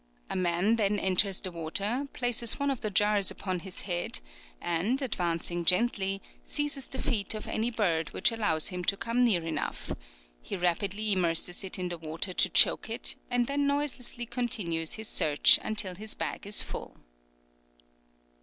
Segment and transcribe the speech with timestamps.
[0.31, 4.19] A man then enters the water, places one of the jars upon his head,
[4.59, 9.45] and advancing gently, seizes the feet of any bird which allows him to come near
[9.45, 9.93] enough:
[10.41, 15.07] he rapidly immerses it in the water to choke it, and then noiselessly continues his
[15.07, 16.97] search until his bag is full.